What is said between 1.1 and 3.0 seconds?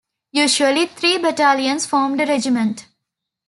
battalions formed a regiment.